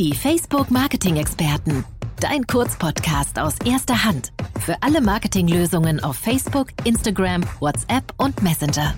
Die 0.00 0.14
Facebook 0.14 0.70
Marketing 0.70 1.16
Experten. 1.16 1.84
Dein 2.20 2.46
Kurzpodcast 2.46 3.38
aus 3.38 3.56
erster 3.66 4.02
Hand. 4.02 4.32
Für 4.58 4.74
alle 4.80 5.02
Marketinglösungen 5.02 6.02
auf 6.02 6.16
Facebook, 6.16 6.68
Instagram, 6.84 7.42
WhatsApp 7.60 8.14
und 8.16 8.42
Messenger. 8.42 8.94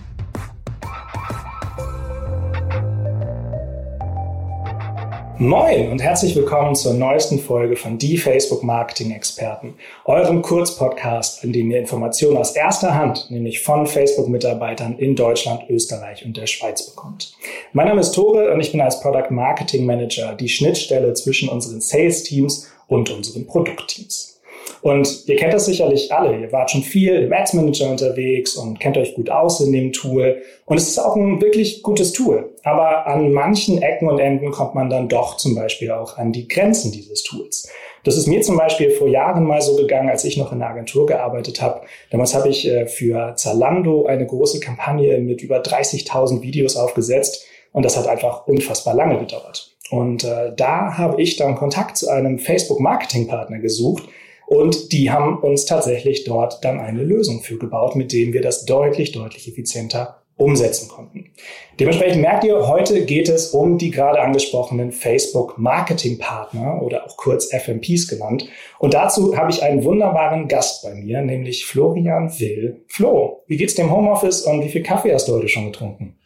Moin 5.42 5.90
und 5.90 6.00
herzlich 6.00 6.36
willkommen 6.36 6.76
zur 6.76 6.94
neuesten 6.94 7.40
Folge 7.40 7.74
von 7.74 7.98
Die 7.98 8.16
Facebook 8.16 8.62
Marketing 8.62 9.10
Experten, 9.10 9.74
eurem 10.04 10.40
Kurzpodcast, 10.40 11.42
in 11.42 11.52
dem 11.52 11.68
ihr 11.72 11.80
Informationen 11.80 12.36
aus 12.36 12.54
erster 12.54 12.94
Hand, 12.94 13.28
nämlich 13.28 13.60
von 13.60 13.88
Facebook-Mitarbeitern 13.88 14.96
in 14.98 15.16
Deutschland, 15.16 15.68
Österreich 15.68 16.24
und 16.24 16.36
der 16.36 16.46
Schweiz 16.46 16.88
bekommt. 16.88 17.34
Mein 17.72 17.88
Name 17.88 18.02
ist 18.02 18.12
Tore 18.12 18.52
und 18.52 18.60
ich 18.60 18.70
bin 18.70 18.80
als 18.80 19.00
Product 19.00 19.30
Marketing 19.30 19.84
Manager 19.84 20.36
die 20.36 20.48
Schnittstelle 20.48 21.12
zwischen 21.14 21.48
unseren 21.48 21.80
Sales 21.80 22.22
Teams 22.22 22.70
und 22.86 23.10
unseren 23.10 23.44
Produktteams. 23.44 24.31
Und 24.82 25.28
ihr 25.28 25.36
kennt 25.36 25.54
das 25.54 25.66
sicherlich 25.66 26.12
alle. 26.12 26.36
Ihr 26.36 26.50
wart 26.50 26.72
schon 26.72 26.82
viel 26.82 27.14
im 27.14 27.32
Ads 27.32 27.54
Manager 27.54 27.88
unterwegs 27.88 28.56
und 28.56 28.80
kennt 28.80 28.98
euch 28.98 29.14
gut 29.14 29.30
aus 29.30 29.60
in 29.60 29.72
dem 29.72 29.92
Tool. 29.92 30.42
Und 30.66 30.76
es 30.76 30.88
ist 30.88 30.98
auch 30.98 31.14
ein 31.14 31.40
wirklich 31.40 31.84
gutes 31.84 32.12
Tool. 32.12 32.52
Aber 32.64 33.06
an 33.06 33.32
manchen 33.32 33.80
Ecken 33.80 34.08
und 34.08 34.18
Enden 34.18 34.50
kommt 34.50 34.74
man 34.74 34.90
dann 34.90 35.08
doch 35.08 35.36
zum 35.36 35.54
Beispiel 35.54 35.92
auch 35.92 36.18
an 36.18 36.32
die 36.32 36.48
Grenzen 36.48 36.90
dieses 36.90 37.22
Tools. 37.22 37.70
Das 38.02 38.16
ist 38.16 38.26
mir 38.26 38.42
zum 38.42 38.56
Beispiel 38.56 38.90
vor 38.90 39.06
Jahren 39.06 39.44
mal 39.44 39.62
so 39.62 39.76
gegangen, 39.76 40.10
als 40.10 40.24
ich 40.24 40.36
noch 40.36 40.50
in 40.52 40.58
der 40.58 40.70
Agentur 40.70 41.06
gearbeitet 41.06 41.62
habe. 41.62 41.82
Damals 42.10 42.34
habe 42.34 42.48
ich 42.48 42.68
äh, 42.68 42.86
für 42.86 43.34
Zalando 43.36 44.06
eine 44.06 44.26
große 44.26 44.58
Kampagne 44.58 45.18
mit 45.18 45.42
über 45.42 45.62
30.000 45.62 46.42
Videos 46.42 46.76
aufgesetzt. 46.76 47.46
Und 47.70 47.84
das 47.84 47.96
hat 47.96 48.08
einfach 48.08 48.48
unfassbar 48.48 48.94
lange 48.94 49.18
gedauert. 49.18 49.76
Und 49.90 50.24
äh, 50.24 50.52
da 50.56 50.98
habe 50.98 51.22
ich 51.22 51.36
dann 51.36 51.54
Kontakt 51.54 51.96
zu 51.96 52.08
einem 52.08 52.40
Facebook-Marketing-Partner 52.40 53.58
gesucht, 53.58 54.04
und 54.52 54.92
die 54.92 55.10
haben 55.10 55.38
uns 55.38 55.64
tatsächlich 55.64 56.24
dort 56.24 56.62
dann 56.62 56.78
eine 56.78 57.02
Lösung 57.02 57.40
für 57.40 57.56
gebaut, 57.56 57.96
mit 57.96 58.12
dem 58.12 58.34
wir 58.34 58.42
das 58.42 58.66
deutlich, 58.66 59.10
deutlich 59.10 59.48
effizienter 59.48 60.18
umsetzen 60.36 60.90
konnten. 60.90 61.30
Dementsprechend 61.80 62.20
merkt 62.20 62.44
ihr, 62.44 62.68
heute 62.68 63.06
geht 63.06 63.30
es 63.30 63.52
um 63.52 63.78
die 63.78 63.90
gerade 63.90 64.20
angesprochenen 64.20 64.92
Facebook 64.92 65.56
Marketing 65.56 66.18
Partner 66.18 66.82
oder 66.82 67.06
auch 67.06 67.16
kurz 67.16 67.50
FMPs 67.50 68.08
genannt. 68.08 68.46
Und 68.78 68.92
dazu 68.92 69.34
habe 69.38 69.50
ich 69.50 69.62
einen 69.62 69.84
wunderbaren 69.84 70.48
Gast 70.48 70.82
bei 70.82 70.92
mir, 70.92 71.22
nämlich 71.22 71.64
Florian 71.64 72.30
Will. 72.38 72.84
Flo, 72.88 73.44
wie 73.46 73.56
geht's 73.56 73.74
dem 73.74 73.90
Homeoffice 73.90 74.42
und 74.42 74.62
wie 74.62 74.68
viel 74.68 74.82
Kaffee 74.82 75.14
hast 75.14 75.28
du 75.28 75.32
heute 75.32 75.48
schon 75.48 75.72
getrunken? 75.72 76.18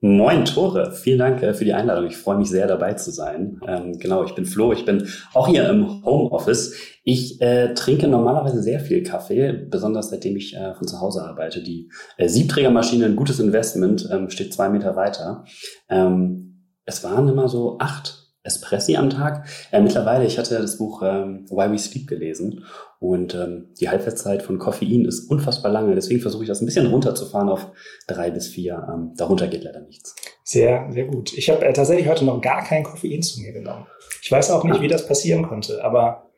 Moin 0.00 0.44
Tore, 0.44 0.92
vielen 0.92 1.18
Dank 1.18 1.42
äh, 1.42 1.52
für 1.54 1.64
die 1.64 1.72
Einladung. 1.72 2.06
Ich 2.06 2.16
freue 2.16 2.38
mich 2.38 2.48
sehr 2.48 2.68
dabei 2.68 2.92
zu 2.92 3.10
sein. 3.10 3.60
Ähm, 3.66 3.98
genau, 3.98 4.22
ich 4.22 4.32
bin 4.32 4.44
Flo, 4.44 4.72
ich 4.72 4.84
bin 4.84 5.08
auch 5.34 5.48
hier 5.48 5.68
im 5.68 6.04
Homeoffice. 6.04 6.76
Ich 7.02 7.40
äh, 7.40 7.74
trinke 7.74 8.06
normalerweise 8.06 8.62
sehr 8.62 8.78
viel 8.78 9.02
Kaffee, 9.02 9.52
besonders 9.52 10.10
seitdem 10.10 10.36
ich 10.36 10.54
äh, 10.54 10.72
von 10.74 10.86
zu 10.86 11.00
Hause 11.00 11.24
arbeite. 11.24 11.64
Die 11.64 11.90
äh, 12.16 12.28
Siebträgermaschine, 12.28 13.06
ein 13.06 13.16
gutes 13.16 13.40
Investment, 13.40 14.08
ähm, 14.12 14.30
steht 14.30 14.54
zwei 14.54 14.68
Meter 14.68 14.94
weiter. 14.94 15.44
Ähm, 15.88 16.68
es 16.84 17.02
waren 17.02 17.26
immer 17.26 17.48
so 17.48 17.78
acht 17.80 18.27
Espressi 18.48 18.96
am 18.96 19.10
Tag. 19.10 19.46
Äh, 19.70 19.80
mittlerweile, 19.80 20.26
ich 20.26 20.38
hatte 20.38 20.58
das 20.58 20.78
Buch 20.78 21.02
ähm, 21.04 21.46
Why 21.50 21.70
We 21.70 21.78
Sleep 21.78 22.08
gelesen 22.08 22.64
und 22.98 23.34
ähm, 23.34 23.68
die 23.80 23.88
Halbwertszeit 23.88 24.42
von 24.42 24.58
Koffein 24.58 25.04
ist 25.04 25.30
unfassbar 25.30 25.70
lange. 25.70 25.94
Deswegen 25.94 26.20
versuche 26.20 26.42
ich 26.42 26.48
das 26.48 26.60
ein 26.60 26.66
bisschen 26.66 26.86
runterzufahren 26.86 27.48
auf 27.48 27.68
drei 28.08 28.30
bis 28.30 28.48
vier. 28.48 28.88
Ähm, 28.92 29.12
darunter 29.16 29.46
geht 29.46 29.62
leider 29.62 29.80
nichts. 29.80 30.16
Sehr, 30.42 30.88
sehr 30.90 31.04
gut. 31.04 31.36
Ich 31.36 31.50
habe 31.50 31.64
äh, 31.64 31.72
tatsächlich 31.72 32.08
heute 32.08 32.24
noch 32.24 32.40
gar 32.40 32.64
kein 32.64 32.82
Koffein 32.82 33.22
zu 33.22 33.40
mir 33.40 33.52
genommen. 33.52 33.86
Ich 34.22 34.32
weiß 34.32 34.50
auch 34.50 34.64
nicht, 34.64 34.78
ah. 34.78 34.82
wie 34.82 34.88
das 34.88 35.06
passieren 35.06 35.46
konnte, 35.46 35.84
aber 35.84 36.28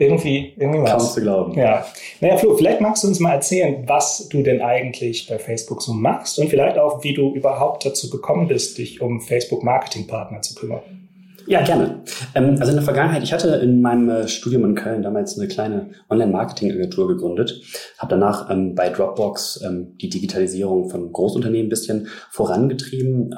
irgendwie, 0.00 0.54
irgendwie 0.58 0.82
was. 0.82 0.90
Kaum 0.90 1.00
zu 1.00 1.20
glauben. 1.20 1.58
Ja. 1.58 1.86
Naja, 2.20 2.38
Flo, 2.38 2.56
vielleicht 2.56 2.80
magst 2.80 3.04
du 3.04 3.08
uns 3.08 3.20
mal 3.20 3.34
erzählen, 3.34 3.84
was 3.86 4.28
du 4.28 4.42
denn 4.42 4.62
eigentlich 4.62 5.26
bei 5.28 5.38
Facebook 5.38 5.82
so 5.82 5.92
machst 5.92 6.38
und 6.38 6.48
vielleicht 6.48 6.78
auch, 6.78 7.04
wie 7.04 7.12
du 7.12 7.34
überhaupt 7.34 7.84
dazu 7.84 8.08
gekommen 8.08 8.48
bist, 8.48 8.78
dich 8.78 9.02
um 9.02 9.20
Facebook 9.20 9.62
Marketing 9.62 10.06
Partner 10.06 10.40
zu 10.40 10.54
kümmern. 10.54 10.99
Ja, 11.50 11.62
gerne. 11.62 12.04
Ähm, 12.36 12.58
also 12.60 12.70
in 12.70 12.76
der 12.76 12.84
Vergangenheit, 12.84 13.24
ich 13.24 13.32
hatte 13.32 13.48
in 13.56 13.82
meinem 13.82 14.08
äh, 14.08 14.28
Studium 14.28 14.64
in 14.64 14.76
Köln 14.76 15.02
damals 15.02 15.36
eine 15.36 15.48
kleine 15.48 15.90
Online-Marketing-Agentur 16.08 17.08
gegründet, 17.08 17.60
habe 17.98 18.10
danach 18.10 18.48
ähm, 18.50 18.76
bei 18.76 18.88
Dropbox 18.88 19.60
ähm, 19.66 19.98
die 20.00 20.08
Digitalisierung 20.08 20.88
von 20.88 21.12
Großunternehmen 21.12 21.66
ein 21.66 21.68
bisschen 21.68 22.06
vorangetrieben, 22.30 23.34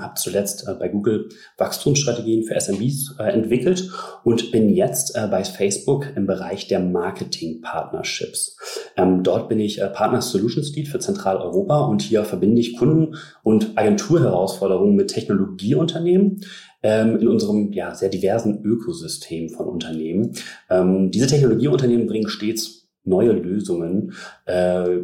habe 0.00 0.14
zuletzt 0.14 0.68
äh, 0.68 0.74
bei 0.74 0.86
Google 0.90 1.28
Wachstumsstrategien 1.58 2.44
für 2.44 2.54
SMBs 2.54 3.16
äh, 3.18 3.24
entwickelt 3.24 3.90
und 4.22 4.52
bin 4.52 4.68
jetzt 4.68 5.18
bei 5.30 5.42
Facebook 5.42 6.06
im 6.14 6.26
Bereich 6.26 6.68
der 6.68 6.78
Marketing-Partnerships. 6.78 8.56
Dort 9.22 9.48
bin 9.48 9.58
ich 9.58 9.80
Partner 9.92 10.22
Solutions 10.22 10.74
Lead 10.76 10.88
für 10.88 10.98
Zentraleuropa 10.98 11.80
und 11.86 12.02
hier 12.02 12.24
verbinde 12.24 12.60
ich 12.60 12.76
Kunden- 12.76 13.16
und 13.42 13.76
Agenturherausforderungen 13.76 14.94
mit 14.94 15.08
Technologieunternehmen 15.08 16.42
ähm, 16.82 17.18
in 17.18 17.28
unserem 17.28 17.72
ja, 17.72 17.94
sehr 17.94 18.08
diversen 18.08 18.62
Ökosystem 18.64 19.48
von 19.48 19.66
Unternehmen. 19.66 20.32
Ähm, 20.68 21.10
diese 21.10 21.26
Technologieunternehmen 21.26 22.06
bringen 22.06 22.28
stets 22.28 22.88
neue 23.04 23.32
Lösungen, 23.32 24.14
äh, 24.46 24.98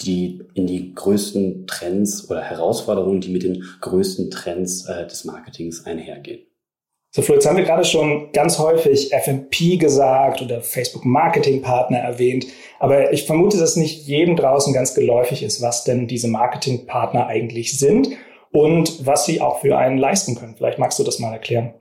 die 0.00 0.42
in 0.54 0.66
die 0.66 0.94
größten 0.94 1.66
Trends 1.66 2.30
oder 2.30 2.42
Herausforderungen, 2.42 3.20
die 3.20 3.30
mit 3.30 3.42
den 3.42 3.64
größten 3.80 4.30
Trends 4.30 4.86
äh, 4.86 5.06
des 5.06 5.24
Marketings 5.24 5.86
einhergehen. 5.86 6.40
So, 7.16 7.22
Flo, 7.22 7.34
jetzt 7.36 7.46
haben 7.46 7.56
wir 7.56 7.64
gerade 7.64 7.86
schon 7.86 8.30
ganz 8.32 8.58
häufig 8.58 9.10
FMP 9.10 9.78
gesagt 9.78 10.42
oder 10.42 10.60
Facebook 10.60 11.06
Marketing 11.06 11.62
Partner 11.62 11.96
erwähnt. 11.96 12.44
Aber 12.78 13.10
ich 13.10 13.24
vermute, 13.24 13.56
dass 13.56 13.76
nicht 13.76 14.06
jedem 14.06 14.36
draußen 14.36 14.74
ganz 14.74 14.94
geläufig 14.94 15.42
ist, 15.42 15.62
was 15.62 15.84
denn 15.84 16.08
diese 16.08 16.28
Marketing 16.28 16.84
Partner 16.84 17.26
eigentlich 17.26 17.78
sind 17.78 18.10
und 18.56 19.04
was 19.04 19.26
sie 19.26 19.42
auch 19.42 19.60
für 19.60 19.76
einen 19.76 19.98
leisten 19.98 20.34
können. 20.34 20.54
Vielleicht 20.56 20.78
magst 20.78 20.98
du 20.98 21.04
das 21.04 21.18
mal 21.18 21.30
erklären. 21.30 21.74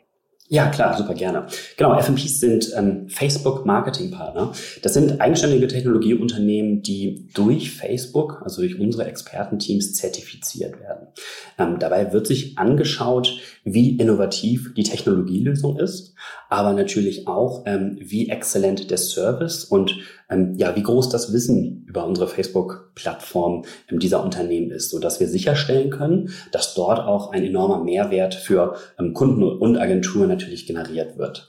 Ja, 0.48 0.68
klar, 0.68 0.96
super 0.96 1.16
gerne. 1.16 1.48
Genau, 1.76 1.98
FMPs 1.98 2.40
sind 2.40 2.72
ähm, 2.78 3.08
Facebook 3.08 3.66
Marketing 3.66 4.12
Partner. 4.12 4.52
Das 4.84 4.94
sind 4.94 5.20
eigenständige 5.20 5.68
Technologieunternehmen, 5.68 6.84
die 6.84 7.30
durch 7.34 7.72
Facebook, 7.72 8.42
also 8.44 8.62
durch 8.62 8.78
unsere 8.78 9.06
Expertenteams 9.06 9.94
zertifiziert 9.94 10.80
werden. 10.82 11.08
Ähm, 11.58 11.80
dabei 11.80 12.14
wird 12.14 12.28
sich 12.28 12.60
angeschaut, 12.60 13.40
wie 13.64 13.98
innovativ 13.98 14.74
die 14.76 14.84
Technologielösung 14.84 15.80
ist, 15.80 16.14
aber 16.50 16.74
natürlich 16.74 17.28
auch, 17.28 17.64
ähm, 17.66 17.98
wie 18.00 18.30
exzellent 18.30 18.92
der 18.92 18.98
Service 18.98 19.64
und 19.64 19.98
ja, 20.58 20.76
wie 20.76 20.84
groß 20.84 21.10
das 21.10 21.34
Wissen 21.34 21.86
über 21.88 22.06
unsere 22.06 22.28
Facebook-Plattform 22.28 23.64
ähm, 23.90 24.00
dieser 24.00 24.24
Unternehmen 24.24 24.72
ist, 24.72 24.90
so 24.90 25.00
dass 25.00 25.20
wir 25.20 25.28
sicherstellen 25.28 25.90
können, 25.92 26.30
dass 26.52 26.74
dort 26.74 27.00
auch 27.00 27.32
ein 27.32 27.44
enormer 27.44 27.84
Mehrwert 27.84 28.34
für 28.34 28.76
ähm, 29.00 29.14
Kunden 29.14 29.44
und 29.44 29.78
Agenturen 29.78 30.28
natürlich 30.28 30.66
generiert 30.66 31.18
wird. 31.18 31.48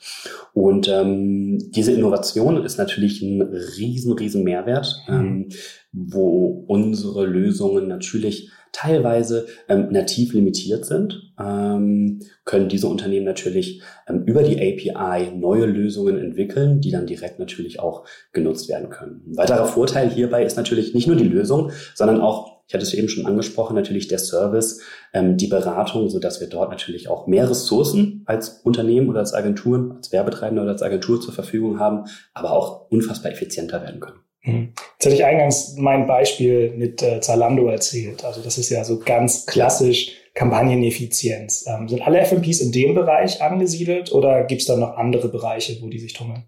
Und 0.52 0.88
ähm, 0.88 1.58
diese 1.72 1.92
Innovation 1.92 2.64
ist 2.64 2.78
natürlich 2.78 3.22
ein 3.22 3.42
riesen, 3.42 4.12
riesen 4.12 4.44
Mehrwert, 4.44 5.02
mhm. 5.08 5.14
ähm, 5.14 5.48
wo 5.92 6.64
unsere 6.66 7.24
Lösungen 7.24 7.88
natürlich 7.88 8.50
teilweise 8.72 9.46
ähm, 9.68 9.88
nativ 9.90 10.32
limitiert 10.32 10.84
sind, 10.84 11.32
ähm, 11.38 12.20
können 12.44 12.68
diese 12.68 12.88
Unternehmen 12.88 13.24
natürlich 13.24 13.82
ähm, 14.08 14.24
über 14.24 14.42
die 14.42 14.56
API 14.56 15.32
neue 15.36 15.66
Lösungen 15.66 16.18
entwickeln, 16.18 16.80
die 16.80 16.90
dann 16.90 17.06
direkt 17.06 17.38
natürlich 17.38 17.80
auch 17.80 18.04
genutzt 18.32 18.68
werden 18.68 18.90
können. 18.90 19.22
Ein 19.26 19.36
weiterer 19.36 19.66
Vorteil 19.66 20.10
hierbei 20.10 20.44
ist 20.44 20.56
natürlich 20.56 20.94
nicht 20.94 21.06
nur 21.06 21.16
die 21.16 21.24
Lösung, 21.24 21.70
sondern 21.94 22.20
auch 22.20 22.56
ich 22.68 22.74
hatte 22.74 22.82
es 22.82 22.94
eben 22.94 23.08
schon 23.08 23.26
angesprochen, 23.26 23.76
natürlich 23.76 24.08
der 24.08 24.18
Service, 24.18 24.80
ähm, 25.12 25.36
die 25.36 25.46
Beratung, 25.46 26.10
so 26.10 26.18
dass 26.18 26.40
wir 26.40 26.48
dort 26.48 26.70
natürlich 26.70 27.08
auch 27.08 27.28
mehr 27.28 27.48
Ressourcen 27.48 28.24
als 28.26 28.60
Unternehmen 28.64 29.08
oder 29.08 29.20
als 29.20 29.34
Agenturen, 29.34 29.92
als 29.92 30.10
Werbetreibende 30.10 30.62
oder 30.62 30.72
als 30.72 30.82
Agentur 30.82 31.20
zur 31.20 31.32
Verfügung 31.32 31.78
haben, 31.78 32.06
aber 32.34 32.50
auch 32.50 32.90
unfassbar 32.90 33.30
effizienter 33.30 33.82
werden 33.82 34.00
können. 34.00 34.18
Mhm. 34.46 34.72
Jetzt 34.94 35.06
hatte 35.06 35.14
ich 35.14 35.24
eingangs 35.24 35.74
mein 35.76 36.06
Beispiel 36.06 36.72
mit 36.76 37.02
äh, 37.02 37.20
Zalando 37.20 37.68
erzählt. 37.68 38.24
Also 38.24 38.42
das 38.42 38.58
ist 38.58 38.70
ja 38.70 38.84
so 38.84 38.98
ganz 38.98 39.46
klassisch 39.46 40.12
Kampagneneffizienz. 40.34 41.66
Ähm, 41.66 41.88
sind 41.88 42.06
alle 42.06 42.20
FMPs 42.20 42.60
in 42.60 42.72
dem 42.72 42.94
Bereich 42.94 43.42
angesiedelt 43.42 44.12
oder 44.12 44.44
gibt 44.44 44.62
es 44.62 44.66
da 44.66 44.76
noch 44.76 44.96
andere 44.96 45.28
Bereiche, 45.28 45.76
wo 45.82 45.88
die 45.88 45.98
sich 45.98 46.12
tummeln? 46.12 46.44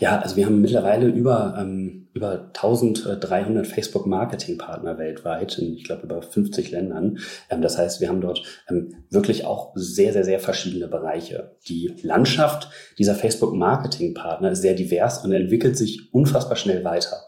Ja, 0.00 0.18
also 0.18 0.36
wir 0.36 0.46
haben 0.46 0.60
mittlerweile 0.60 1.06
über, 1.06 1.56
ähm, 1.60 2.01
über 2.14 2.50
1300 2.54 3.66
Facebook-Marketing-Partner 3.66 4.98
weltweit, 4.98 5.58
in, 5.58 5.74
ich 5.74 5.84
glaube, 5.84 6.02
über 6.02 6.20
50 6.22 6.70
Ländern. 6.70 7.18
Ähm, 7.50 7.62
das 7.62 7.78
heißt, 7.78 8.00
wir 8.00 8.08
haben 8.08 8.20
dort 8.20 8.42
ähm, 8.68 9.04
wirklich 9.10 9.44
auch 9.44 9.72
sehr, 9.74 10.12
sehr, 10.12 10.24
sehr 10.24 10.38
verschiedene 10.38 10.88
Bereiche. 10.88 11.56
Die 11.68 11.94
Landschaft 12.02 12.68
dieser 12.98 13.14
Facebook-Marketing-Partner 13.14 14.50
ist 14.50 14.62
sehr 14.62 14.74
divers 14.74 15.24
und 15.24 15.32
entwickelt 15.32 15.76
sich 15.76 16.12
unfassbar 16.12 16.56
schnell 16.56 16.84
weiter. 16.84 17.22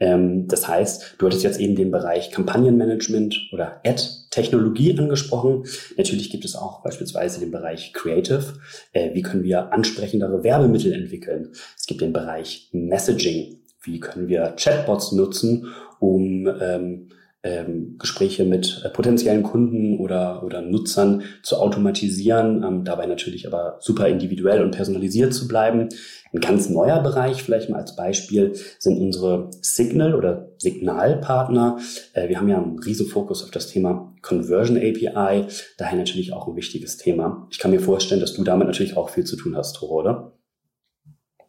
Ähm, 0.00 0.46
das 0.46 0.68
heißt, 0.68 1.16
du 1.18 1.26
hattest 1.26 1.42
jetzt 1.42 1.60
eben 1.60 1.74
den 1.74 1.90
Bereich 1.90 2.30
Kampagnenmanagement 2.30 3.50
oder 3.52 3.80
Ad 3.84 4.02
Technologie 4.30 4.96
angesprochen. 4.96 5.64
Natürlich 5.96 6.30
gibt 6.30 6.44
es 6.44 6.54
auch 6.54 6.82
beispielsweise 6.82 7.40
den 7.40 7.50
Bereich 7.50 7.92
Creative. 7.92 8.44
Äh, 8.92 9.14
wie 9.14 9.22
können 9.22 9.42
wir 9.42 9.72
ansprechendere 9.72 10.44
Werbemittel 10.44 10.92
entwickeln? 10.92 11.50
Es 11.76 11.86
gibt 11.86 12.00
den 12.00 12.12
Bereich 12.12 12.68
Messaging. 12.72 13.58
Wie 13.88 14.00
können 14.00 14.28
wir 14.28 14.54
Chatbots 14.56 15.12
nutzen, 15.12 15.66
um 15.98 16.48
ähm, 16.60 17.08
ähm, 17.44 17.96
Gespräche 17.98 18.44
mit 18.44 18.82
äh, 18.84 18.88
potenziellen 18.88 19.44
Kunden 19.44 19.98
oder, 19.98 20.42
oder 20.42 20.60
Nutzern 20.60 21.22
zu 21.42 21.56
automatisieren, 21.56 22.64
ähm, 22.64 22.84
dabei 22.84 23.06
natürlich 23.06 23.46
aber 23.46 23.78
super 23.80 24.08
individuell 24.08 24.62
und 24.62 24.72
personalisiert 24.72 25.32
zu 25.32 25.46
bleiben. 25.46 25.88
Ein 26.32 26.40
ganz 26.40 26.68
neuer 26.68 27.00
Bereich, 27.00 27.42
vielleicht 27.42 27.70
mal 27.70 27.78
als 27.78 27.94
Beispiel, 27.94 28.54
sind 28.78 28.98
unsere 28.98 29.50
Signal- 29.60 30.16
oder 30.16 30.50
Signalpartner. 30.58 31.78
Äh, 32.12 32.28
wir 32.28 32.38
haben 32.38 32.48
ja 32.48 32.60
einen 32.60 32.80
riesen 32.80 33.06
Fokus 33.06 33.44
auf 33.44 33.52
das 33.52 33.68
Thema 33.68 34.12
Conversion 34.20 34.76
API, 34.76 35.46
daher 35.78 35.98
natürlich 35.98 36.32
auch 36.32 36.48
ein 36.48 36.56
wichtiges 36.56 36.96
Thema. 36.96 37.46
Ich 37.50 37.60
kann 37.60 37.70
mir 37.70 37.80
vorstellen, 37.80 38.20
dass 38.20 38.34
du 38.34 38.42
damit 38.42 38.66
natürlich 38.66 38.96
auch 38.96 39.10
viel 39.10 39.24
zu 39.24 39.36
tun 39.36 39.56
hast, 39.56 39.76
Toro, 39.76 40.00
oder? 40.00 40.37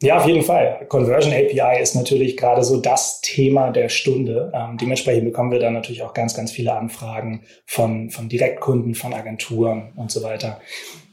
Ja, 0.01 0.17
auf 0.17 0.25
jeden 0.25 0.43
Fall. 0.43 0.85
Conversion 0.87 1.33
API 1.33 1.81
ist 1.81 1.93
natürlich 1.93 2.37
gerade 2.37 2.63
so 2.63 2.79
das 2.79 3.19
Thema 3.19 3.71
der 3.71 3.89
Stunde. 3.89 4.49
Ähm, 4.55 4.77
dementsprechend 4.79 5.25
bekommen 5.25 5.51
wir 5.51 5.59
dann 5.59 5.73
natürlich 5.73 6.03
auch 6.03 6.13
ganz, 6.13 6.33
ganz 6.33 6.53
viele 6.53 6.73
Anfragen 6.73 7.41
von, 7.65 8.09
von 8.09 8.29
Direktkunden, 8.29 8.95
von 8.95 9.13
Agenturen 9.13 9.91
und 9.97 10.09
so 10.09 10.23
weiter. 10.23 10.61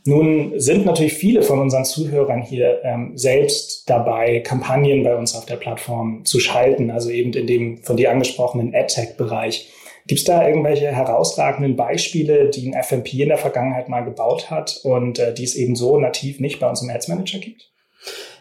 Nun 0.04 0.52
sind 0.60 0.86
natürlich 0.86 1.14
viele 1.14 1.42
von 1.42 1.58
unseren 1.58 1.84
Zuhörern 1.84 2.42
hier 2.42 2.80
ähm, 2.84 3.10
selbst 3.16 3.90
dabei, 3.90 4.38
Kampagnen 4.38 5.02
bei 5.02 5.16
uns 5.16 5.34
auf 5.34 5.46
der 5.46 5.56
Plattform 5.56 6.24
zu 6.24 6.38
schalten, 6.38 6.92
also 6.92 7.10
eben 7.10 7.32
in 7.32 7.48
dem 7.48 7.78
von 7.82 7.96
dir 7.96 8.12
angesprochenen 8.12 8.72
AdTech-Bereich. 8.72 9.68
Gibt 10.06 10.20
es 10.20 10.24
da 10.24 10.46
irgendwelche 10.46 10.94
herausragenden 10.94 11.74
Beispiele, 11.74 12.50
die 12.50 12.68
ein 12.68 12.80
FMP 12.80 13.14
in 13.14 13.30
der 13.30 13.38
Vergangenheit 13.38 13.88
mal 13.88 14.04
gebaut 14.04 14.48
hat 14.48 14.78
und 14.84 15.18
äh, 15.18 15.34
die 15.34 15.42
es 15.42 15.56
eben 15.56 15.74
so 15.74 15.98
nativ 15.98 16.38
nicht 16.38 16.60
bei 16.60 16.68
uns 16.68 16.82
im 16.82 16.90
Ads 16.90 17.08
Manager 17.08 17.40
gibt? 17.40 17.72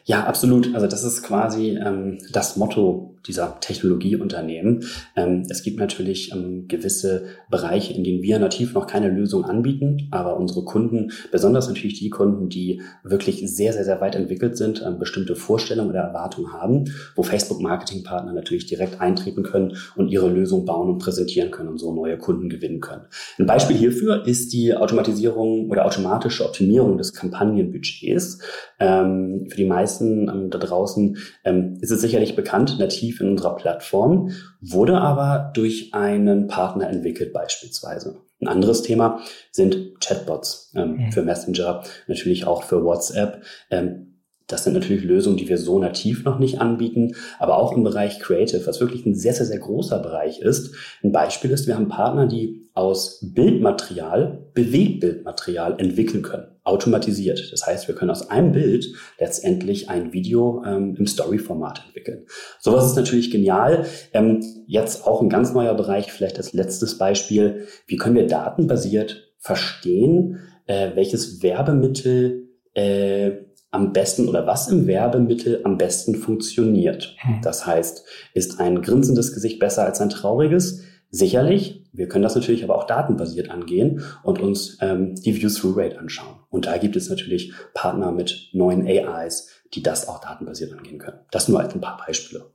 Ja, 0.05 0.25
absolut. 0.25 0.73
Also 0.75 0.87
das 0.87 1.03
ist 1.03 1.23
quasi 1.23 1.71
ähm, 1.71 2.19
das 2.31 2.57
Motto 2.57 3.14
dieser 3.27 3.59
Technologieunternehmen. 3.59 4.85
Ähm, 5.15 5.43
es 5.49 5.63
gibt 5.63 5.79
natürlich 5.79 6.31
ähm, 6.31 6.67
gewisse 6.67 7.25
Bereiche, 7.49 7.93
in 7.93 8.03
denen 8.03 8.21
wir 8.21 8.39
nativ 8.39 8.73
noch 8.73 8.87
keine 8.87 9.09
Lösung 9.09 9.45
anbieten, 9.45 10.07
aber 10.11 10.37
unsere 10.37 10.63
Kunden, 10.63 11.11
besonders 11.31 11.67
natürlich 11.67 11.99
die 11.99 12.09
Kunden, 12.09 12.49
die 12.49 12.81
wirklich 13.03 13.41
sehr, 13.53 13.73
sehr, 13.73 13.83
sehr 13.83 14.01
weit 14.01 14.15
entwickelt 14.15 14.57
sind, 14.57 14.83
ähm, 14.85 14.99
bestimmte 14.99 15.35
Vorstellungen 15.35 15.89
oder 15.89 16.01
Erwartungen 16.01 16.53
haben, 16.53 16.85
wo 17.15 17.23
Facebook-Marketing-Partner 17.23 18.33
natürlich 18.33 18.65
direkt 18.65 19.01
eintreten 19.01 19.43
können 19.43 19.77
und 19.95 20.09
ihre 20.09 20.29
Lösung 20.29 20.65
bauen 20.65 20.89
und 20.89 20.97
präsentieren 20.99 21.51
können 21.51 21.69
und 21.69 21.79
so 21.79 21.93
neue 21.93 22.17
Kunden 22.17 22.49
gewinnen 22.49 22.79
können. 22.79 23.03
Ein 23.39 23.45
Beispiel 23.45 23.75
hierfür 23.75 24.25
ist 24.27 24.53
die 24.53 24.75
Automatisierung 24.75 25.69
oder 25.69 25.85
automatische 25.85 26.45
Optimierung 26.45 26.97
des 26.97 27.13
Kampagnenbudgets. 27.13 28.39
Ähm, 28.79 29.47
für 29.49 29.57
die 29.57 29.65
meisten 29.65 30.29
ähm, 30.29 30.49
da 30.49 30.57
draußen 30.57 31.17
ähm, 31.43 31.77
ist 31.81 31.91
es 31.91 32.01
sicherlich 32.01 32.35
bekannt, 32.35 32.77
nativ 32.79 33.14
in 33.21 33.29
unserer 33.29 33.55
Plattform, 33.55 34.31
wurde 34.61 34.99
aber 34.99 35.51
durch 35.53 35.93
einen 35.93 36.47
Partner 36.47 36.89
entwickelt 36.89 37.33
beispielsweise. 37.33 38.17
Ein 38.41 38.47
anderes 38.47 38.81
Thema 38.81 39.21
sind 39.51 39.99
Chatbots 40.01 40.73
ähm, 40.75 40.97
mhm. 40.97 41.11
für 41.11 41.23
Messenger, 41.23 41.83
natürlich 42.07 42.45
auch 42.45 42.63
für 42.63 42.83
WhatsApp. 42.83 43.43
Ähm, 43.71 44.15
das 44.47 44.63
sind 44.63 44.73
natürlich 44.73 45.03
Lösungen, 45.03 45.37
die 45.37 45.49
wir 45.49 45.57
so 45.57 45.79
nativ 45.79 46.23
noch 46.23 46.37
nicht 46.37 46.61
anbieten, 46.61 47.15
aber 47.39 47.57
auch 47.57 47.71
im 47.71 47.83
Bereich 47.83 48.19
Creative, 48.19 48.65
was 48.67 48.79
wirklich 48.79 49.05
ein 49.05 49.15
sehr, 49.15 49.33
sehr, 49.33 49.47
sehr 49.47 49.59
großer 49.59 49.99
Bereich 49.99 50.39
ist. 50.39 50.75
Ein 51.03 51.11
Beispiel 51.11 51.49
ist, 51.49 51.65
wir 51.65 51.75
haben 51.75 51.87
Partner, 51.87 52.27
die 52.27 52.69
aus 52.73 53.19
Bildmaterial 53.33 54.49
Bewegtbildmaterial 54.53 55.79
entwickeln 55.79 56.21
können, 56.21 56.47
automatisiert. 56.65 57.51
Das 57.51 57.65
heißt, 57.65 57.87
wir 57.87 57.95
können 57.95 58.11
aus 58.11 58.29
einem 58.29 58.51
Bild 58.51 58.87
letztendlich 59.19 59.89
ein 59.89 60.11
Video 60.13 60.63
ähm, 60.65 60.95
im 60.97 61.07
Story-Format 61.07 61.83
entwickeln. 61.85 62.25
Sowas 62.59 62.85
ist 62.87 62.95
natürlich 62.95 63.31
genial. 63.31 63.85
Ähm, 64.13 64.43
jetzt 64.67 65.05
auch 65.05 65.21
ein 65.21 65.29
ganz 65.29 65.53
neuer 65.53 65.75
Bereich, 65.75 66.11
vielleicht 66.11 66.37
als 66.37 66.53
letztes 66.53 66.97
Beispiel. 66.97 67.67
Wie 67.87 67.97
können 67.97 68.15
wir 68.15 68.27
datenbasiert 68.27 69.33
verstehen, 69.37 70.39
äh, 70.65 70.91
welches 70.95 71.43
Werbemittel 71.43 72.49
äh, 72.73 73.31
am 73.75 73.93
besten 73.93 74.27
oder 74.27 74.47
was 74.47 74.69
im 74.69 74.87
Werbemittel 74.87 75.61
am 75.65 75.77
besten 75.77 76.15
funktioniert. 76.15 77.15
Hm. 77.19 77.41
Das 77.43 77.67
heißt, 77.67 78.05
ist 78.33 78.59
ein 78.59 78.81
grinsendes 78.81 79.33
Gesicht 79.33 79.59
besser 79.59 79.85
als 79.85 80.01
ein 80.01 80.09
trauriges? 80.09 80.81
Sicherlich. 81.15 81.81
Wir 81.93 82.09
können 82.09 82.23
das 82.23 82.35
natürlich 82.35 82.65
aber 82.65 82.77
auch 82.77 82.87
datenbasiert 82.87 83.49
angehen 83.49 84.03
und 84.23 84.41
uns 84.41 84.77
ähm, 84.81 85.15
die 85.15 85.33
View-Through-Rate 85.33 85.97
anschauen. 85.97 86.35
Und 86.49 86.65
da 86.65 86.77
gibt 86.77 86.97
es 86.97 87.09
natürlich 87.09 87.53
Partner 87.73 88.11
mit 88.11 88.49
neuen 88.51 88.85
AIs, 88.85 89.47
die 89.73 89.81
das 89.81 90.09
auch 90.09 90.19
datenbasiert 90.19 90.73
angehen 90.73 90.97
können. 90.97 91.19
Das 91.31 91.47
nur 91.47 91.61
als 91.61 91.73
ein 91.73 91.79
paar 91.79 92.03
Beispiele. 92.05 92.51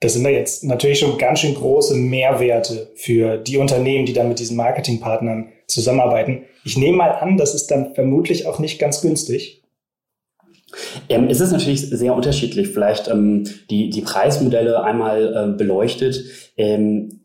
Das 0.00 0.12
sind 0.12 0.24
da 0.24 0.28
jetzt 0.28 0.62
natürlich 0.62 0.98
schon 0.98 1.16
ganz 1.16 1.40
schön 1.40 1.54
große 1.54 1.94
Mehrwerte 1.94 2.90
für 2.96 3.38
die 3.38 3.56
Unternehmen, 3.56 4.04
die 4.04 4.12
dann 4.12 4.28
mit 4.28 4.40
diesen 4.40 4.58
Marketingpartnern 4.58 5.48
zusammenarbeiten. 5.66 6.42
Ich 6.64 6.76
nehme 6.76 6.98
mal 6.98 7.12
an, 7.12 7.38
das 7.38 7.54
ist 7.54 7.70
dann 7.70 7.94
vermutlich 7.94 8.46
auch 8.46 8.58
nicht 8.58 8.78
ganz 8.78 9.00
günstig. 9.00 9.62
Ähm, 11.08 11.28
es 11.28 11.40
ist 11.40 11.52
natürlich 11.52 11.88
sehr 11.88 12.14
unterschiedlich. 12.14 12.68
Vielleicht 12.68 13.08
ähm, 13.08 13.44
die, 13.70 13.90
die 13.90 14.00
Preismodelle 14.02 14.82
einmal 14.82 15.34
äh, 15.34 15.56
beleuchtet. 15.56 16.24
Ähm, 16.56 17.21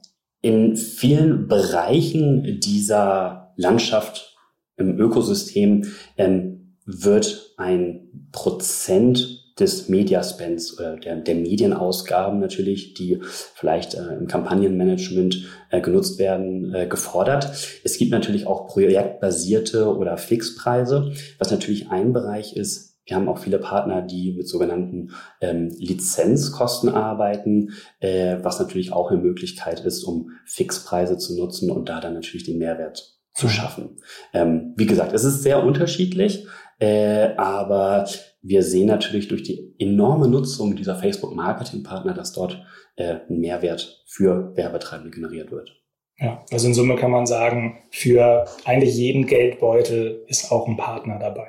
in 0.48 0.78
vielen 0.78 1.50
Bereichen 1.50 2.62
dieser 2.62 3.52
Landschaft 3.58 4.38
im 4.78 4.98
Ökosystem 4.98 5.88
ähm, 6.16 6.78
wird 6.86 7.54
ein 7.58 8.30
Prozent 8.32 9.44
des 9.60 9.90
Mediaspends 9.90 10.80
oder 10.80 10.96
der, 10.96 11.18
der 11.18 11.36
Medienausgaben 11.36 12.40
natürlich, 12.40 12.94
die 12.94 13.20
vielleicht 13.56 13.96
äh, 13.96 14.14
im 14.18 14.28
Kampagnenmanagement 14.28 15.44
äh, 15.70 15.82
genutzt 15.82 16.18
werden, 16.18 16.74
äh, 16.74 16.88
gefordert. 16.88 17.52
Es 17.84 17.98
gibt 17.98 18.12
natürlich 18.12 18.48
auch 18.48 18.68
projektbasierte 18.68 19.94
oder 19.98 20.16
Fixpreise, 20.16 21.12
was 21.40 21.52
natürlich 21.52 21.90
ein 21.90 22.14
Bereich 22.14 22.56
ist, 22.56 22.97
wir 23.08 23.16
haben 23.16 23.30
auch 23.30 23.40
viele 23.40 23.58
Partner, 23.58 24.02
die 24.02 24.34
mit 24.34 24.48
sogenannten 24.48 25.12
ähm, 25.42 25.70
Lizenzkosten 25.80 26.90
arbeiten, 26.90 27.72
äh, 28.00 28.38
was 28.42 28.60
natürlich 28.60 28.92
auch 28.92 29.10
eine 29.10 29.22
Möglichkeit 29.22 29.80
ist, 29.80 30.04
um 30.04 30.32
Fixpreise 30.46 31.18
zu 31.18 31.38
nutzen 31.38 31.72
und 31.72 31.90
da 31.90 32.02
dann 32.02 32.14
natürlich 32.14 32.44
den 32.44 32.58
Mehrwert 32.58 33.18
zu 33.34 33.46
mhm. 33.46 33.52
schaffen. 33.52 33.98
Ähm, 34.34 34.74
wie 34.76 34.86
gesagt, 34.86 35.14
es 35.14 35.24
ist 35.24 35.42
sehr 35.42 35.64
unterschiedlich, 35.64 36.48
äh, 36.80 37.30
aber 37.38 38.08
wir 38.42 38.64
sehen 38.64 38.88
natürlich 38.88 39.30
durch 39.30 39.44
die 39.44 39.74
enorme 39.80 40.28
Nutzung 40.28 40.76
dieser 40.76 40.96
Facebook-Marketing-Partner, 40.96 42.14
dass 42.14 42.34
dort 42.34 42.62
äh, 42.98 43.20
ein 43.30 43.40
Mehrwert 43.40 44.04
für 44.06 44.56
Werbetreibende 44.56 45.12
generiert 45.12 45.52
wird. 45.52 45.72
Ja, 46.20 46.44
also 46.52 46.68
in 46.68 46.74
Summe 46.74 46.96
kann 46.96 47.12
man 47.12 47.28
sagen, 47.28 47.84
für 47.92 48.46
eigentlich 48.66 48.96
jeden 48.96 49.28
Geldbeutel 49.28 50.24
ist 50.28 50.52
auch 50.52 50.68
ein 50.68 50.76
Partner 50.76 51.20
dabei. 51.20 51.48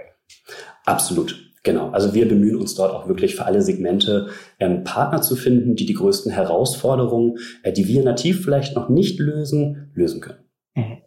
Absolut. 0.85 1.48
Genau, 1.69 1.91
also 1.91 2.15
wir 2.15 2.27
bemühen 2.27 2.57
uns 2.57 2.75
dort 2.77 2.95
auch 2.95 3.09
wirklich 3.09 3.37
für 3.37 3.45
alle 3.45 3.61
Segmente 3.61 4.29
ähm, 4.59 4.85
Partner 4.85 5.21
zu 5.21 5.37
finden, 5.37 5.77
die 5.77 5.85
die 5.85 5.93
größten 5.93 6.33
Herausforderungen, 6.33 7.37
äh, 7.63 7.73
die 7.73 7.87
wir 7.87 8.03
nativ 8.03 8.43
vielleicht 8.43 8.75
noch 8.75 8.89
nicht 8.89 9.19
lösen, 9.19 9.91
lösen 9.95 10.23
können. 10.23 10.39
Mhm. 10.75 11.03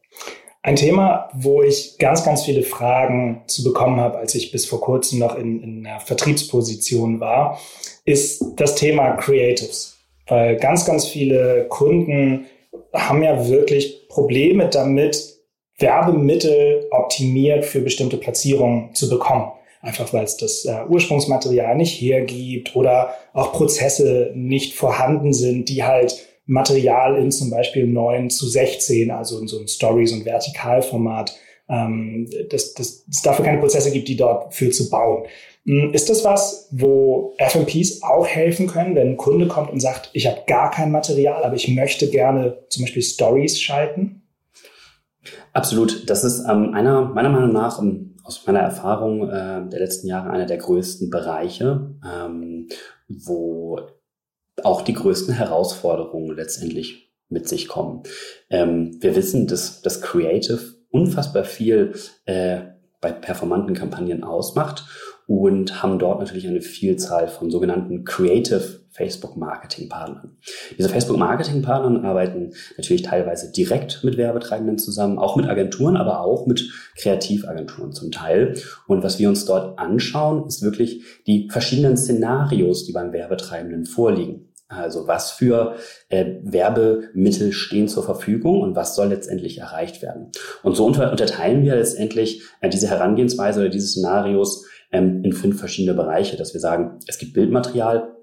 Ein 0.62 0.76
Thema, 0.76 1.30
wo 1.34 1.64
ich 1.64 1.98
ganz, 1.98 2.24
ganz 2.24 2.44
viele 2.44 2.62
Fragen 2.62 3.42
zu 3.48 3.64
bekommen 3.64 4.00
habe, 4.00 4.20
als 4.20 4.36
ich 4.36 4.52
bis 4.52 4.68
vor 4.68 4.82
kurzem 4.82 5.18
noch 5.18 5.36
in, 5.36 5.64
in 5.64 5.84
einer 5.84 6.00
Vertriebsposition 6.00 7.20
war, 7.20 7.58
ist 8.06 8.44
das 8.58 8.76
Thema 8.76 9.14
Creatives. 9.14 9.98
Weil 10.28 10.58
ganz, 10.58 10.86
ganz 10.86 11.08
viele 11.08 11.66
Kunden 11.70 12.46
haben 12.94 13.24
ja 13.24 13.48
wirklich 13.50 14.08
Probleme 14.10 14.70
damit, 14.70 15.40
Werbemittel 15.80 16.86
optimiert 16.92 17.66
für 17.66 17.82
bestimmte 17.82 18.18
Platzierungen 18.18 18.94
zu 18.94 19.10
bekommen 19.10 19.54
einfach 19.82 20.14
weil 20.14 20.24
es 20.24 20.38
das 20.38 20.66
äh, 20.66 20.84
Ursprungsmaterial 20.88 21.76
nicht 21.76 22.00
hergibt 22.02 22.76
oder 22.76 23.14
auch 23.34 23.54
Prozesse 23.54 24.32
nicht 24.36 24.76
vorhanden 24.76 25.34
sind, 25.34 25.70
die 25.70 25.84
halt 25.84 26.28
Material 26.46 27.18
in 27.18 27.32
zum 27.32 27.50
Beispiel 27.50 27.88
9 27.88 28.30
zu 28.30 28.48
16, 28.48 29.12
also 29.12 29.40
in 29.40 29.48
so 29.48 29.58
einem 29.58 29.68
Stories- 29.68 30.12
und 30.12 30.26
Vertikalformat, 30.26 31.36
ähm, 31.70 32.30
dass, 32.50 32.74
dass 32.74 33.06
es 33.10 33.22
dafür 33.22 33.46
keine 33.46 33.60
Prozesse 33.60 33.92
gibt, 33.92 34.08
die 34.08 34.18
dort 34.18 34.54
für 34.54 34.70
zu 34.72 34.90
bauen. 34.90 35.26
Hm, 35.66 35.94
ist 35.94 36.10
das 36.10 36.24
was, 36.24 36.68
wo 36.72 37.36
FMPs 37.38 38.02
auch 38.04 38.28
helfen 38.28 38.68
können, 38.68 38.96
wenn 38.96 39.10
ein 39.10 39.18
Kunde 39.18 39.48
kommt 39.48 39.72
und 39.72 39.80
sagt, 39.80 40.10
ich 40.14 40.28
habe 40.28 40.42
gar 40.48 40.72
kein 40.72 40.92
Material, 40.92 41.44
aber 41.44 41.56
ich 41.56 41.68
möchte 41.70 42.10
gerne 42.10 42.66
zum 42.70 42.84
Beispiel 42.84 43.04
Stories 43.04 43.60
schalten? 43.60 44.24
Absolut. 45.54 46.10
Das 46.10 46.24
ist 46.24 46.46
ähm, 46.48 46.74
einer, 46.74 47.02
meiner 47.02 47.30
Meinung 47.30 47.54
nach 47.54 47.80
um, 47.80 48.16
aus 48.24 48.46
meiner 48.46 48.60
Erfahrung 48.60 49.30
äh, 49.30 49.68
der 49.70 49.80
letzten 49.80 50.08
Jahre 50.08 50.30
einer 50.30 50.46
der 50.46 50.58
größten 50.58 51.10
Bereiche, 51.10 51.96
ähm, 52.06 52.68
wo 53.08 53.80
auch 54.64 54.82
die 54.82 54.94
größten 54.94 55.34
Herausforderungen 55.34 56.36
letztendlich 56.36 57.12
mit 57.30 57.48
sich 57.48 57.68
kommen. 57.68 58.04
Ähm, 58.50 58.98
wir 59.00 59.16
wissen, 59.16 59.48
dass 59.48 59.82
das 59.82 60.02
Creative 60.02 60.60
unfassbar 60.90 61.46
viel 61.46 61.94
äh, 62.26 62.62
bei 63.02 63.12
performanten 63.12 63.74
Kampagnen 63.74 64.24
ausmacht 64.24 64.86
und 65.28 65.82
haben 65.82 66.00
dort 66.00 66.20
natürlich 66.20 66.48
eine 66.48 66.62
Vielzahl 66.62 67.28
von 67.28 67.50
sogenannten 67.50 68.04
Creative 68.04 68.82
Facebook 68.92 69.38
Marketing 69.38 69.88
Partnern. 69.88 70.38
Diese 70.78 70.90
Facebook 70.90 71.18
Marketing 71.18 71.62
Partnern 71.62 72.06
arbeiten 72.06 72.52
natürlich 72.78 73.04
teilweise 73.04 73.52
direkt 73.52 74.04
mit 74.04 74.18
Werbetreibenden 74.18 74.78
zusammen, 74.78 75.18
auch 75.18 75.38
mit 75.38 75.48
Agenturen, 75.48 75.96
aber 75.96 76.22
auch 76.22 76.46
mit 76.46 76.70
Kreativagenturen 76.98 77.94
zum 77.94 78.12
Teil. 78.12 78.56
Und 78.88 79.04
was 79.04 79.18
wir 79.18 79.30
uns 79.30 79.46
dort 79.46 79.80
anschauen, 79.80 80.46
ist 80.46 80.62
wirklich 80.62 81.04
die 81.26 81.50
verschiedenen 81.50 81.96
Szenarios, 81.96 82.86
die 82.86 82.92
beim 82.92 83.14
Werbetreibenden 83.14 83.86
vorliegen. 83.86 84.51
Also 84.72 85.08
was 85.08 85.32
für 85.32 85.76
äh, 86.10 86.36
Werbemittel 86.44 87.52
stehen 87.52 87.88
zur 87.88 88.04
Verfügung 88.04 88.62
und 88.62 88.76
was 88.76 88.96
soll 88.96 89.08
letztendlich 89.08 89.58
erreicht 89.58 90.02
werden. 90.02 90.32
Und 90.64 90.76
so 90.76 90.86
unter 90.86 91.12
unterteilen 91.12 91.64
wir 91.64 91.76
letztendlich 91.76 92.44
äh, 92.62 92.70
diese 92.70 92.88
Herangehensweise 92.90 93.60
oder 93.60 93.70
diese 93.70 93.88
Szenarios 93.88 94.66
ähm, 94.92 95.24
in 95.24 95.34
fünf 95.34 95.60
verschiedene 95.60 95.96
Bereiche, 95.96 96.38
dass 96.38 96.54
wir 96.54 96.62
sagen, 96.62 97.00
es 97.08 97.18
gibt 97.18 97.34
Bildmaterial, 97.34 98.16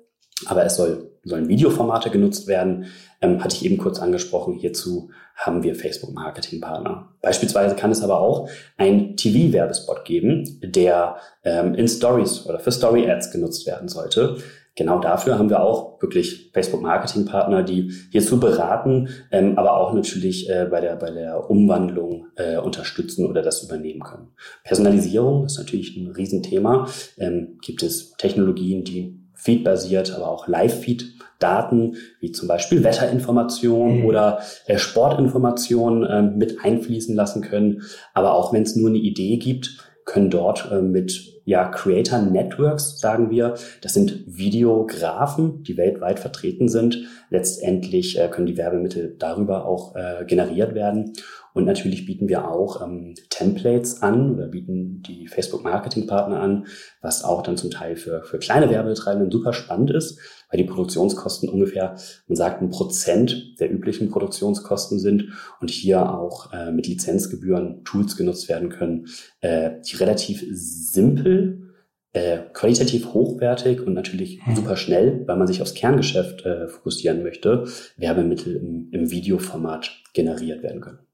aber 0.47 0.65
es 0.65 0.77
soll, 0.77 1.11
sollen 1.25 1.49
Videoformate 1.49 2.11
genutzt 2.11 2.47
werden. 2.47 2.87
Ähm, 3.21 3.43
hatte 3.43 3.57
ich 3.57 3.65
eben 3.65 3.79
kurz 3.79 3.99
angesprochen. 3.99 4.55
Hierzu 4.55 5.11
haben 5.35 5.63
wir 5.63 5.75
Facebook 5.75 6.15
Marketing 6.15 6.61
Partner. 6.61 7.09
Beispielsweise 7.21 7.75
kann 7.75 7.91
es 7.91 8.03
aber 8.03 8.21
auch 8.21 8.49
ein 8.77 9.17
TV-Werbespot 9.17 10.05
geben, 10.05 10.61
der 10.63 11.17
ähm, 11.45 11.75
in 11.75 11.89
Stories 11.89 12.47
oder 12.47 12.61
für 12.61 12.73
Story 12.73 13.11
Ads 13.11 13.33
genutzt 13.33 13.67
werden 13.67 13.89
sollte 13.89 14.39
genau 14.79 15.01
dafür 15.01 15.39
haben 15.39 15.51
wir 15.51 15.61
auch 15.61 16.01
wirklich 16.01 16.51
Facebook-Marketing-Partner, 16.55 17.65
die 17.65 17.93
hierzu 18.11 18.41
beraten, 18.41 19.09
ähm, 19.31 19.59
aber 19.59 19.77
auch 19.77 19.93
natürlich 19.93 20.49
äh, 20.49 20.67
bei, 20.71 20.81
der, 20.81 20.97
bei 20.97 21.11
der 21.11 21.51
Umwandlung 21.51 22.29
äh, 22.37 22.57
unterstützen 22.57 23.27
oder 23.27 23.43
das 23.43 23.65
übernehmen 23.65 24.01
können. 24.01 24.29
Personalisierung 24.65 25.45
ist 25.45 25.59
natürlich 25.59 25.97
ein 25.97 26.13
Riesenthema. 26.13 26.89
Ähm, 27.19 27.59
gibt 27.61 27.83
es 27.83 28.13
Technologien, 28.13 28.85
die 28.85 29.19
Feed-basiert, 29.35 30.15
aber 30.15 30.29
auch 30.29 30.47
Live-Feed-Daten, 30.47 31.97
wie 32.21 32.33
zum 32.33 32.49
Beispiel 32.49 32.85
Wetterinformationen 32.85 34.01
mhm. 34.01 34.05
oder 34.05 34.41
äh, 34.67 34.79
Sportinformationen 34.79 36.05
äh, 36.05 36.23
mit 36.23 36.65
einfließen 36.65 37.15
lassen 37.15 37.43
können. 37.43 37.83
Aber 38.15 38.35
auch 38.35 38.53
wenn 38.53 38.63
es 38.63 38.77
nur 38.77 38.89
eine 38.89 38.99
Idee 38.99 39.39
gibt, 39.39 39.79
können 40.05 40.31
dort 40.31 40.71
äh, 40.71 40.83
mit 40.83 41.38
ja, 41.49 41.65
Creator 41.65 42.19
Networks, 42.19 43.01
sagen 43.01 43.31
wir. 43.31 43.55
Das 43.81 43.95
sind 43.95 44.23
Videografen, 44.27 45.63
die 45.63 45.79
weltweit 45.79 46.21
vertreten 46.21 46.69
sind. 46.69 47.09
Letztendlich 47.31 48.19
äh, 48.19 48.29
können 48.29 48.47
die 48.47 48.59
Werbemittel 48.59 49.17
darüber 49.19 49.65
auch 49.65 49.97
äh, 49.97 50.27
generiert 50.27 50.75
werden. 50.75 51.15
Und 51.59 51.65
natürlich 51.65 52.07
bieten 52.07 52.29
wir 52.29 52.49
auch 52.49 52.85
ähm, 52.85 53.15
Templates 53.31 54.01
an 54.01 54.37
oder 54.37 54.47
bieten 54.47 55.03
die 55.03 55.27
Facebook 55.27 55.65
Marketing 55.65 56.07
Partner 56.07 56.39
an, 56.39 56.69
was 57.03 57.25
auch 57.25 57.43
dann 57.43 57.57
zum 57.57 57.73
Teil 57.73 57.97
für, 57.97 58.23
für 58.23 58.39
kleine 58.39 58.71
Werbetreibenden 58.71 59.33
super 59.33 59.53
spannend 59.53 59.91
ist, 59.91 60.21
weil 60.49 60.59
die 60.59 60.69
Produktionskosten 60.69 61.49
ungefähr, 61.49 61.97
man 62.29 62.37
sagt, 62.37 62.63
ein 62.63 62.71
Prozent 62.71 63.59
der 63.59 63.73
üblichen 63.73 64.09
Produktionskosten 64.09 65.01
sind 65.01 65.33
und 65.61 65.69
hier 65.69 66.15
auch 66.15 66.53
äh, 66.53 66.71
mit 66.71 66.87
Lizenzgebühren 66.87 67.83
Tools 67.83 68.17
genutzt 68.17 68.49
werden 68.49 68.69
können, 68.69 69.07
äh, 69.41 69.81
die 69.85 69.97
relativ 69.97 70.45
simpel 70.53 71.73
äh, 72.13 72.39
qualitativ 72.53 73.15
hochwertig 73.15 73.85
und 73.85 73.95
natürlich 73.95 74.47
mhm. 74.47 74.55
super 74.55 74.77
schnell, 74.77 75.25
weil 75.27 75.37
man 75.37 75.49
sich 75.49 75.61
aufs 75.61 75.75
Kerngeschäft 75.75 76.47
äh, 76.47 76.69
fokussieren 76.69 77.25
möchte, 77.25 77.65
Werbemittel 77.97 78.55
im, 78.55 78.91
im 78.93 79.11
Videoformat 79.11 79.91
generiert 80.13 80.63
werden 80.63 80.81
können. 80.81 81.08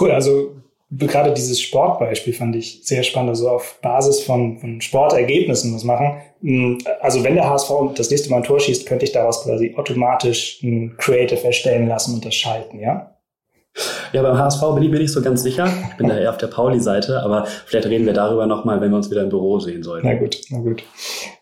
Cool, 0.00 0.12
also 0.12 0.52
gerade 0.90 1.32
dieses 1.32 1.60
Sportbeispiel 1.60 2.32
fand 2.32 2.56
ich 2.56 2.80
sehr 2.84 3.02
spannend, 3.02 3.30
also 3.30 3.48
auf 3.50 3.78
Basis 3.80 4.20
von, 4.22 4.58
von 4.58 4.80
Sportergebnissen 4.80 5.74
was 5.74 5.84
machen. 5.84 6.20
Hm, 6.40 6.78
also 7.00 7.22
wenn 7.22 7.34
der 7.34 7.48
HSV 7.48 7.70
das 7.94 8.10
nächste 8.10 8.30
Mal 8.30 8.38
ein 8.38 8.42
Tor 8.44 8.58
schießt, 8.58 8.86
könnte 8.86 9.04
ich 9.04 9.12
daraus 9.12 9.44
quasi 9.44 9.74
automatisch 9.76 10.60
ein 10.62 10.96
Creative 10.98 11.44
erstellen 11.44 11.86
lassen 11.86 12.14
und 12.14 12.24
das 12.24 12.34
schalten, 12.34 12.80
ja? 12.80 13.14
Ja, 14.12 14.22
beim 14.22 14.36
HSV 14.36 14.60
bin 14.74 14.82
ich 14.82 14.90
mir 14.90 14.98
nicht 14.98 15.12
so 15.12 15.22
ganz 15.22 15.44
sicher. 15.44 15.72
Ich 15.90 15.96
bin 15.96 16.08
da 16.08 16.18
eher 16.18 16.30
auf 16.30 16.38
der 16.38 16.48
Pauli-Seite, 16.48 17.22
aber 17.22 17.46
vielleicht 17.66 17.86
reden 17.86 18.04
wir 18.04 18.12
darüber 18.12 18.46
nochmal, 18.46 18.80
wenn 18.80 18.90
wir 18.90 18.96
uns 18.96 19.10
wieder 19.12 19.22
im 19.22 19.28
Büro 19.28 19.60
sehen 19.60 19.84
sollten. 19.84 20.08
Na 20.08 20.14
gut, 20.14 20.40
na 20.50 20.58
gut. 20.58 20.82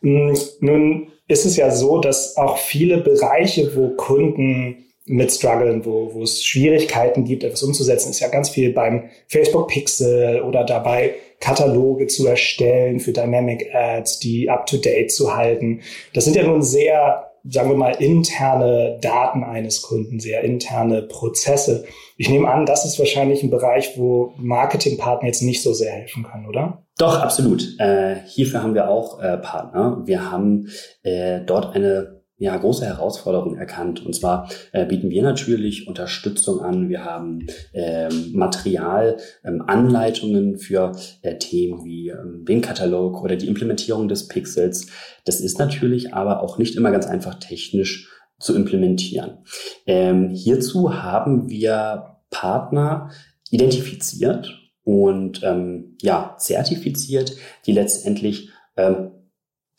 Hm, 0.03 0.37
nun 0.61 1.09
ist 1.27 1.47
es 1.47 1.57
ja 1.57 1.71
so, 1.71 2.01
dass 2.01 2.37
auch 2.37 2.59
viele 2.59 2.99
Bereiche, 2.99 3.75
wo 3.75 3.91
Kunden 3.91 4.85
mit 5.09 5.33
strugglen, 5.33 5.85
wo, 5.85 6.13
wo 6.15 6.23
es 6.23 6.45
Schwierigkeiten 6.45 7.25
gibt, 7.25 7.45
etwas 7.45 7.63
umzusetzen, 7.63 8.11
ist 8.11 8.21
ja 8.21 8.29
ganz 8.29 8.51
viel 8.51 8.73
beim 8.73 9.05
Facebook 9.27 9.69
Pixel 9.69 10.43
oder 10.43 10.65
dabei, 10.65 11.15
Kataloge 11.41 12.07
zu 12.09 12.27
erstellen 12.27 13.01
für 13.01 13.13
Dynamic 13.13 13.75
Ads, 13.75 14.19
die 14.19 14.51
up 14.51 14.67
to 14.67 14.77
date 14.77 15.13
zu 15.13 15.37
halten. 15.37 15.81
Das 16.13 16.25
sind 16.25 16.37
ja 16.37 16.43
nun 16.43 16.63
sehr, 16.63 17.31
sagen 17.49 17.71
wir 17.71 17.77
mal, 17.77 17.93
interne 17.93 18.99
Daten 19.01 19.45
eines 19.45 19.83
Kunden, 19.83 20.19
sehr 20.19 20.43
interne 20.43 21.03
Prozesse. 21.03 21.85
Ich 22.17 22.29
nehme 22.29 22.51
an, 22.51 22.67
das 22.67 22.85
ist 22.85 22.99
wahrscheinlich 22.99 23.43
ein 23.43 23.51
Bereich, 23.51 23.97
wo 23.97 24.35
Marketingpartner 24.37 25.29
jetzt 25.29 25.43
nicht 25.43 25.63
so 25.63 25.73
sehr 25.73 25.93
helfen 25.93 26.25
können, 26.25 26.47
oder? 26.47 26.85
Doch, 26.99 27.21
absolut. 27.21 27.79
Äh, 27.79 28.17
hierfür 28.27 28.63
haben 28.63 28.75
wir 28.75 28.89
auch 28.91 29.23
äh, 29.23 29.37
Partner. 29.39 30.03
Wir 30.05 30.31
haben 30.31 30.69
äh, 31.05 31.41
dort 31.47 31.77
eine 31.77 32.18
ja, 32.39 32.57
große 32.57 32.87
Herausforderung 32.87 33.57
erkannt. 33.57 34.05
Und 34.07 34.15
zwar 34.15 34.49
äh, 34.73 34.87
bieten 34.87 35.11
wir 35.11 35.23
natürlich 35.23 35.89
Unterstützung 35.89 36.61
an. 36.61 36.89
Wir 36.89 37.05
haben 37.05 37.47
ähm, 37.75 38.31
Material, 38.33 39.17
ähm, 39.45 39.63
Anleitungen 39.67 40.59
für 40.59 40.93
äh, 41.23 41.37
Themen 41.39 41.85
wie 41.85 42.11
ähm, 42.11 42.45
den 42.47 42.61
Katalog 42.61 43.23
oder 43.23 43.35
die 43.35 43.49
Implementierung 43.49 44.09
des 44.09 44.29
Pixels. 44.29 44.87
Das 45.25 45.41
ist 45.41 45.59
natürlich 45.59 46.15
aber 46.15 46.43
auch 46.43 46.59
nicht 46.59 46.77
immer 46.77 46.93
ganz 46.93 47.07
einfach 47.07 47.35
technisch 47.35 48.09
zu 48.39 48.55
implementieren. 48.55 49.39
Ähm, 49.87 50.31
hierzu 50.31 51.03
haben 51.03 51.51
wir 51.51 52.19
Partner 52.31 53.11
identifiziert 53.51 54.55
und 54.85 55.43
ähm, 55.43 55.97
ja 56.01 56.37
zertifiziert, 56.39 57.33
die 57.67 57.73
letztendlich 57.73 58.51
ähm, 58.77 59.11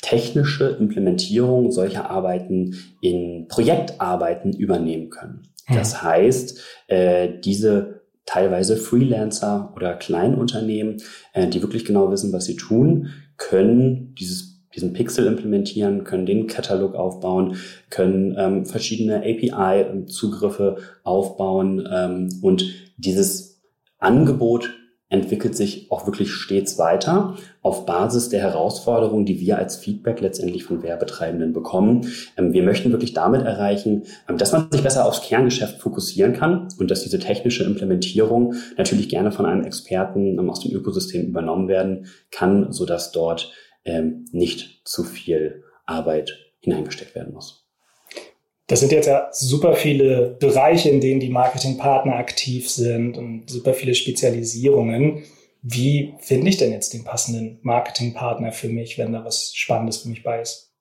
technische 0.02 0.78
Implementierung 0.80 1.72
solcher 1.72 2.10
Arbeiten 2.10 2.76
in 3.02 3.48
Projektarbeiten 3.48 4.54
übernehmen 4.54 5.10
können. 5.10 5.44
Hm. 5.66 5.76
Das 5.76 6.02
heißt, 6.02 6.64
äh, 6.88 7.30
diese 7.44 8.02
teilweise 8.26 8.78
Freelancer 8.78 9.74
oder 9.76 9.96
Kleinunternehmen, 9.96 11.02
äh, 11.34 11.48
die 11.48 11.62
wirklich 11.62 11.86
genau 11.86 12.12
wissen, 12.12 12.32
was 12.32 12.46
sie 12.46 12.56
tun, 12.56 13.10
können 13.38 14.16
dieses 14.16 14.50
diesen 14.76 14.94
Pixel 14.94 15.26
implementieren, 15.26 16.04
können 16.04 16.28
den 16.28 16.48
Katalog 16.48 16.94
aufbauen, 16.96 17.58
können 17.90 18.36
ähm, 18.38 18.66
verschiedene 18.66 19.24
API-Zugriffe 19.24 20.78
aufbauen 21.04 21.88
ähm, 21.92 22.30
und 22.42 22.66
dieses 22.98 23.62
Angebot 23.98 24.79
entwickelt 25.10 25.56
sich 25.56 25.92
auch 25.92 26.06
wirklich 26.06 26.32
stets 26.32 26.78
weiter 26.78 27.36
auf 27.62 27.86
Basis 27.86 28.30
der 28.30 28.42
Herausforderungen, 28.42 29.26
die 29.26 29.40
wir 29.40 29.58
als 29.58 29.76
Feedback 29.76 30.22
letztendlich 30.22 30.64
von 30.64 30.84
Werbetreibenden 30.84 31.52
bekommen. 31.52 32.08
Ähm, 32.38 32.54
wir 32.54 32.64
möchten 32.64 32.92
wirklich 32.92 33.14
damit 33.14 33.42
erreichen, 33.42 34.04
ähm, 34.28 34.38
dass 34.38 34.52
man 34.52 34.72
sich 34.72 34.84
besser 34.84 35.06
aufs 35.06 35.22
Kerngeschäft 35.22 35.82
fokussieren 35.82 36.34
kann 36.34 36.68
und 36.78 36.92
dass 36.92 37.04
diese 37.04 37.20
technische 37.20 37.64
Implementierung 37.64 38.54
natürlich 38.78 39.10
gerne 39.10 39.32
von 39.32 39.46
einem 39.46 39.64
Experten 39.64 40.38
ähm, 40.38 40.50
aus 40.50 40.62
dem 40.62 40.72
Ökosystem 40.76 41.26
übernommen 41.26 41.68
werden 41.68 42.06
kann, 42.32 42.72
sodass 42.72 43.12
dort 43.12 43.52
nicht 44.32 44.82
zu 44.84 45.04
viel 45.04 45.64
Arbeit 45.86 46.38
hineingesteckt 46.60 47.16
werden 47.16 47.34
muss. 47.34 47.59
Das 48.70 48.82
sind 48.82 48.92
jetzt 48.92 49.08
ja 49.08 49.30
super 49.32 49.74
viele 49.74 50.38
Bereiche, 50.40 50.90
in 50.90 51.02
denen 51.02 51.20
die 51.20 51.30
Marketingpartner 51.30 52.16
aktiv 52.16 52.70
sind 52.70 53.18
und 53.18 53.50
super 53.50 53.74
viele 53.74 53.96
Spezialisierungen. 53.96 55.24
Wie 55.64 56.14
finde 56.20 56.50
ich 56.50 56.58
denn 56.58 56.72
jetzt 56.72 56.94
den 56.94 57.04
passenden 57.04 57.58
Marketingpartner 57.64 58.52
für 58.52 58.70
mich, 58.70 59.00
wenn 59.00 59.12
da 59.12 59.26
was 59.26 59.54
Spannendes 59.56 59.98
für 59.98 60.10
mich 60.10 60.22
bei 60.22 60.42
ist? 60.42 60.72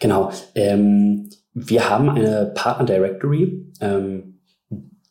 Genau. 0.00 0.32
Ähm, 0.56 1.30
wir 1.54 1.88
haben 1.88 2.10
eine 2.10 2.52
Partner 2.56 2.86
Directory. 2.86 3.66
Ähm, 3.80 4.31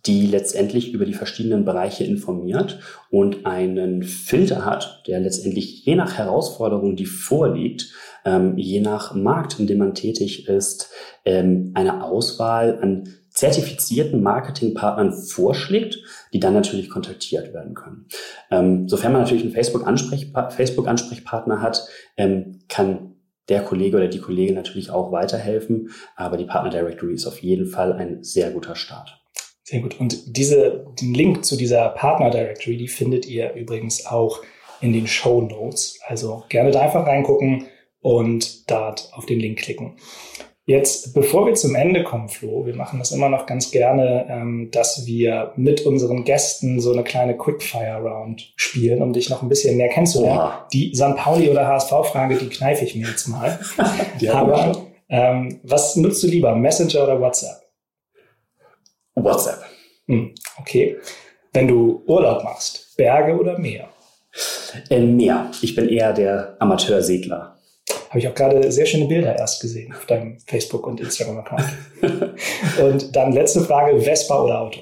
die 0.06 0.26
letztendlich 0.26 0.94
über 0.94 1.06
die 1.06 1.14
verschiedenen 1.14 1.66
Bereiche 1.66 2.04
informiert 2.04 2.80
und 3.10 3.46
einen 3.46 4.04
Filter 4.04 4.66
hat, 4.66 5.04
der 5.08 5.20
letztendlich 5.20 5.86
je 5.86 5.96
nach 5.96 6.18
Herausforderung, 6.18 6.96
die 6.96 7.06
vorliegt, 7.06 7.94
ähm, 8.26 8.58
je 8.58 8.82
nach 8.82 9.14
Markt, 9.14 9.60
in 9.60 9.68
dem 9.68 9.78
man 9.78 9.94
tätig 9.94 10.48
ist, 10.48 10.90
ähm, 11.26 11.72
eine 11.76 12.04
Auswahl 12.04 12.80
an 12.82 13.08
zertifizierten 13.30 14.22
Marketingpartnern 14.22 15.14
vorschlägt, 15.14 16.00
die 16.34 16.40
dann 16.40 16.54
natürlich 16.54 16.90
kontaktiert 16.90 17.54
werden 17.54 17.76
können. 17.76 18.08
Ähm, 18.50 18.90
sofern 18.90 19.14
man 19.14 19.22
natürlich 19.22 19.44
einen 19.44 19.54
Facebook-Ansprechpartner 19.54 20.52
Facebook 20.52 20.88
hat, 20.88 21.88
ähm, 22.18 22.60
kann 22.68 23.16
der 23.50 23.64
Kollege 23.64 23.98
oder 23.98 24.08
die 24.08 24.20
Kollegin 24.20 24.56
natürlich 24.56 24.92
auch 24.92 25.12
weiterhelfen. 25.12 25.92
Aber 26.16 26.38
die 26.38 26.46
Partner 26.46 26.72
Directory 26.72 27.14
ist 27.14 27.28
auf 27.28 27.42
jeden 27.42 27.68
Fall 27.68 27.94
ein 27.94 28.24
sehr 28.24 28.52
guter 28.52 28.76
Start. 28.76 29.21
Sehr 29.72 29.80
gut. 29.80 29.98
Und 30.02 30.36
diese, 30.38 30.86
den 31.00 31.14
Link 31.14 31.46
zu 31.46 31.56
dieser 31.56 31.88
Partner 31.90 32.30
Directory, 32.30 32.76
die 32.76 32.90
findet 32.90 33.26
ihr 33.26 33.54
übrigens 33.54 34.06
auch 34.06 34.42
in 34.82 34.92
den 34.92 35.08
Show 35.08 35.40
Notes. 35.40 35.98
Also 36.06 36.44
gerne 36.50 36.72
da 36.72 36.82
einfach 36.82 37.08
reingucken 37.08 37.68
und 38.02 38.70
dort 38.70 39.10
auf 39.14 39.26
den 39.26 39.40
Link 39.40 39.60
klicken. 39.60 39.94
Jetzt, 40.66 41.14
bevor 41.14 41.46
wir 41.46 41.54
zum 41.54 41.74
Ende 41.76 42.04
kommen, 42.04 42.28
Flo, 42.28 42.66
wir 42.66 42.76
machen 42.76 43.00
das 43.00 43.14
immer 43.14 43.30
noch 43.30 43.46
ganz 43.46 43.72
gerne, 43.72 44.28
ähm, 44.30 44.68
dass 44.74 45.06
wir 45.06 45.54
mit 45.56 45.86
unseren 45.86 46.26
Gästen 46.26 46.82
so 46.82 46.92
eine 46.92 47.06
kleine 47.06 47.38
Quickfire-Round 47.38 48.52
spielen, 48.58 49.02
um 49.02 49.14
dich 49.14 49.30
noch 49.30 49.42
ein 49.42 49.48
bisschen 49.48 49.78
mehr 49.78 49.88
kennenzulernen. 49.88 50.38
Oha. 50.38 50.68
Die 50.74 50.94
St. 50.94 51.16
Pauli- 51.16 51.50
oder 51.50 51.66
HSV-Frage, 51.66 52.36
die 52.36 52.50
kneife 52.50 52.84
ich 52.84 52.94
mir 52.94 53.08
jetzt 53.08 53.30
mal. 53.30 53.58
Aber 54.34 54.86
ähm, 55.08 55.62
was 55.64 55.96
nutzt 55.96 56.22
du 56.24 56.28
lieber, 56.28 56.54
Messenger 56.58 57.06
oder 57.06 57.22
WhatsApp? 57.22 57.71
WhatsApp. 59.16 59.64
Hm, 60.08 60.34
okay. 60.60 60.98
Wenn 61.54 61.68
du 61.68 62.04
Urlaub 62.06 62.44
machst, 62.44 62.96
Berge 62.98 63.38
oder 63.38 63.58
Meer? 63.58 63.90
Äh, 64.90 65.00
Meer. 65.02 65.52
Ich 65.62 65.76
bin 65.76 65.90
eher 65.90 66.14
der 66.14 66.56
Amateursegler. 66.60 67.58
Habe 68.10 68.20
ich 68.20 68.28
auch 68.28 68.36
gerade 68.36 68.72
sehr 68.72 68.86
schöne 68.86 69.08
Bilder 69.08 69.36
erst 69.36 69.62
gesehen 69.62 69.94
auf 69.94 70.06
deinem 70.06 70.40
Facebook- 70.46 70.88
und 70.88 71.00
Instagram-Account. 71.00 71.64
und 72.82 73.16
dann 73.16 73.32
letzte 73.32 73.62
Frage, 73.62 74.00
Vespa 74.02 74.42
oder 74.42 74.62
Auto? 74.62 74.80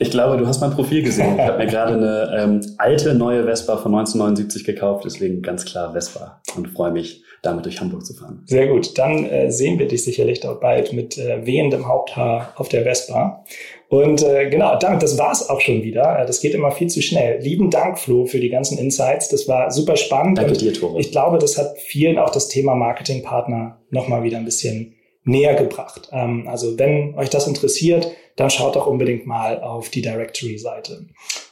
Ich 0.00 0.10
glaube, 0.10 0.36
du 0.36 0.46
hast 0.46 0.60
mein 0.60 0.70
Profil 0.70 1.02
gesehen. 1.02 1.34
Ich 1.36 1.42
habe 1.44 1.58
mir 1.58 1.66
gerade 1.66 1.94
eine 1.94 2.38
ähm, 2.40 2.74
alte, 2.78 3.14
neue 3.14 3.44
Vespa 3.44 3.76
von 3.76 3.92
1979 3.94 4.64
gekauft, 4.64 5.04
deswegen 5.04 5.42
ganz 5.42 5.64
klar 5.64 5.92
Vespa 5.92 6.40
und 6.56 6.68
freue 6.68 6.92
mich, 6.92 7.24
damit 7.42 7.64
durch 7.64 7.80
Hamburg 7.80 8.06
zu 8.06 8.14
fahren. 8.14 8.42
Sehr 8.46 8.68
gut. 8.68 8.96
Dann 8.96 9.24
äh, 9.24 9.50
sehen 9.50 9.78
wir 9.78 9.88
dich 9.88 10.04
sicherlich 10.04 10.38
dort 10.40 10.60
bald 10.60 10.92
mit 10.92 11.18
äh, 11.18 11.44
wehendem 11.44 11.88
Haupthaar 11.88 12.52
auf 12.56 12.68
der 12.68 12.84
Vespa. 12.84 13.44
Und 13.88 14.22
äh, 14.22 14.50
genau, 14.50 14.78
damit, 14.78 15.02
das 15.02 15.18
war's 15.18 15.48
auch 15.48 15.60
schon 15.60 15.82
wieder. 15.82 16.20
Äh, 16.20 16.26
das 16.26 16.40
geht 16.40 16.54
immer 16.54 16.70
viel 16.70 16.88
zu 16.88 17.02
schnell. 17.02 17.40
Lieben 17.40 17.70
Dank, 17.70 17.98
Flo, 17.98 18.26
für 18.26 18.38
die 18.38 18.50
ganzen 18.50 18.78
Insights. 18.78 19.28
Das 19.30 19.48
war 19.48 19.70
super 19.72 19.96
spannend. 19.96 20.38
Danke 20.38 20.52
dir, 20.52 20.72
Tore. 20.72 21.00
Ich 21.00 21.10
glaube, 21.10 21.38
das 21.38 21.58
hat 21.58 21.76
vielen 21.78 22.18
auch 22.18 22.30
das 22.30 22.48
Thema 22.48 22.74
Marketingpartner 22.76 23.78
nochmal 23.90 24.22
wieder 24.22 24.38
ein 24.38 24.44
bisschen 24.44 24.94
näher 25.28 25.54
gebracht. 25.54 26.08
Ähm, 26.12 26.48
also 26.48 26.78
wenn 26.78 27.14
euch 27.16 27.30
das 27.30 27.46
interessiert, 27.46 28.08
dann 28.36 28.50
schaut 28.50 28.76
doch 28.76 28.86
unbedingt 28.86 29.26
mal 29.26 29.60
auf 29.60 29.90
die 29.90 30.02
Directory-Seite. 30.02 31.06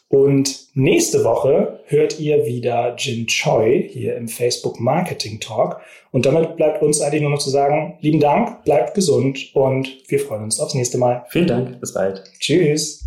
Und 0.09 0.69
nächste 0.75 1.25
Woche 1.25 1.81
hört 1.87 2.21
ihr 2.21 2.47
wieder 2.47 2.95
Jin 2.97 3.27
Choi 3.27 3.89
hier 3.89 4.17
im 4.17 4.29
Facebook 4.29 4.79
Marketing 4.79 5.41
Talk. 5.41 5.81
Und 6.13 6.27
damit 6.27 6.57
bleibt 6.57 6.81
uns 6.81 7.01
eigentlich 7.01 7.23
nur 7.23 7.33
noch 7.33 7.41
zu 7.41 7.51
sagen, 7.51 7.99
lieben 8.01 8.21
Dank, 8.21 8.65
bleibt 8.65 8.95
gesund 8.95 9.51
und 9.55 9.89
wir 10.09 10.21
freuen 10.21 10.45
uns 10.45 10.61
aufs 10.61 10.75
nächste 10.75 10.99
Mal. 10.99 11.25
Vielen 11.31 11.49
Dank, 11.49 11.81
bis 11.81 11.93
bald. 11.93 12.23
Tschüss. 12.39 13.07